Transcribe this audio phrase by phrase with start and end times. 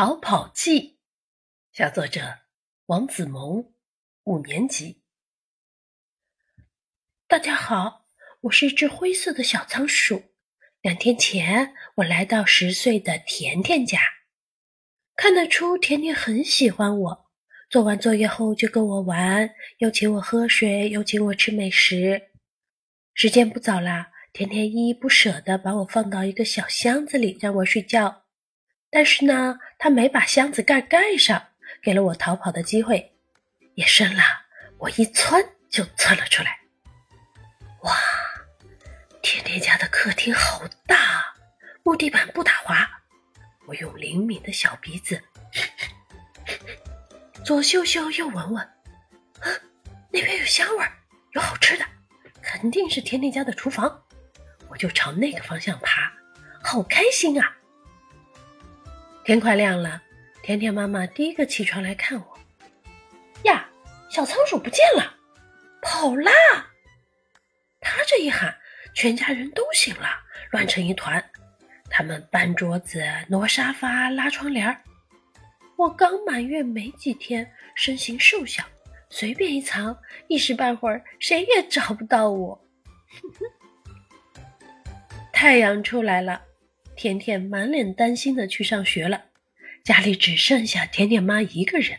[0.00, 1.00] 逃跑记，
[1.72, 2.20] 小作者
[2.86, 3.72] 王子萌，
[4.22, 5.02] 五年级。
[7.26, 8.06] 大家好，
[8.42, 10.22] 我是一只灰色的小仓鼠。
[10.82, 13.98] 两天前，我来到十岁的甜甜家，
[15.16, 17.30] 看得出甜甜很喜欢我。
[17.68, 22.30] 做完作业后就跟我玩，又请我喝水，又请我吃美食。
[23.14, 28.27] 时间不早啦，甜甜依依不舍地把我放到一个小箱子里，让我睡觉。
[28.90, 31.48] 但是呢，他没把箱子盖盖上，
[31.82, 33.14] 给了我逃跑的机会。
[33.74, 34.22] 夜深了，
[34.78, 36.58] 我一窜就窜了出来。
[37.82, 37.94] 哇，
[39.22, 41.34] 甜甜家的客厅好大，
[41.82, 42.88] 木地板不打滑。
[43.66, 45.22] 我用灵敏的小鼻子
[47.44, 49.46] 左嗅嗅，右闻闻，啊，
[50.10, 50.92] 那边有香味儿，
[51.32, 51.84] 有好吃的，
[52.42, 54.02] 肯定是甜甜家的厨房。
[54.68, 56.10] 我就朝那个方向爬，
[56.62, 57.57] 好开心啊！
[59.28, 60.00] 天快亮了，
[60.42, 62.38] 甜甜妈妈第一个起床来看我。
[63.42, 63.68] 呀，
[64.08, 65.16] 小仓鼠不见了，
[65.82, 66.32] 跑啦！
[67.78, 68.56] 她这一喊，
[68.94, 70.08] 全家人都醒了，
[70.50, 71.22] 乱成一团。
[71.90, 74.80] 他们搬桌子、挪沙发、拉窗帘儿。
[75.76, 78.64] 我刚满月没几天，身形瘦小，
[79.10, 79.94] 随便一藏，
[80.28, 82.58] 一时半会儿谁也找不到我。
[85.34, 86.44] 太阳出来了。
[86.98, 89.26] 甜甜满脸担心的去上学了，
[89.84, 91.96] 家里只剩下甜甜妈一个人。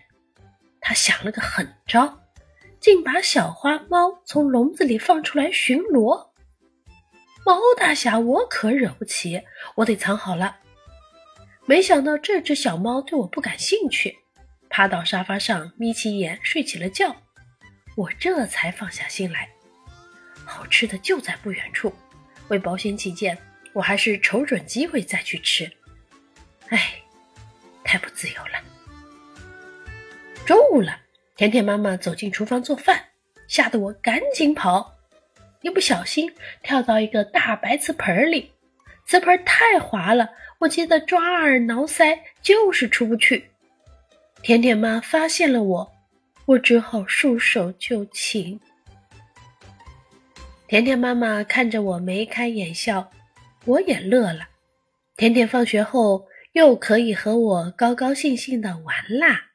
[0.81, 2.19] 她想了个狠招，
[2.81, 6.31] 竟把小花猫从笼子里放出来巡逻。
[7.45, 9.41] 猫大侠我可惹不起，
[9.75, 10.57] 我得藏好了。
[11.65, 14.17] 没想到这只小猫对我不感兴趣，
[14.69, 17.15] 趴到沙发上眯起眼睡起了觉。
[17.95, 19.47] 我这才放下心来，
[20.43, 21.93] 好吃的就在不远处，
[22.49, 23.37] 为保险起见。
[23.73, 25.71] 我还是瞅准机会再去吃，
[26.69, 26.95] 哎，
[27.83, 28.61] 太不自由了。
[30.45, 30.99] 中午了，
[31.35, 33.05] 甜甜妈妈走进厨房做饭，
[33.47, 34.95] 吓得我赶紧跑，
[35.61, 36.33] 一不小心
[36.63, 38.51] 跳到一个大白瓷盆里，
[39.05, 43.51] 瓷盆太滑了，我急得抓耳挠腮，就是出不去。
[44.41, 45.91] 甜甜妈发现了我，
[46.45, 48.59] 我只好束手就擒。
[50.67, 53.11] 甜甜妈妈看着我眉开眼笑。
[53.65, 54.49] 我也乐了，
[55.15, 59.48] 甜甜放学后又可以和我高高兴兴的玩啦。